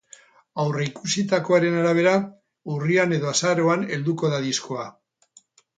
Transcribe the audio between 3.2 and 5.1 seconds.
azaroan helduko da diskoa.